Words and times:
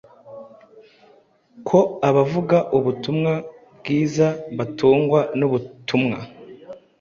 ko 1.67 1.79
abavuga 2.09 2.57
ubutumwa 2.77 3.33
bwiza 3.77 4.27
batungwa 4.57 5.19
n’ubutumwa.” 5.39 6.19